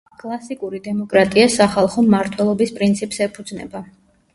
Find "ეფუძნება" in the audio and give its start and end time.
3.31-3.89